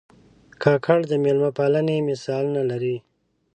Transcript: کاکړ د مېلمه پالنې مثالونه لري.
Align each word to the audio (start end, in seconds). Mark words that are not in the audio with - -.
کاکړ 0.63 0.99
د 1.07 1.13
مېلمه 1.23 1.51
پالنې 1.57 1.97
مثالونه 2.09 2.61
لري. 2.71 2.97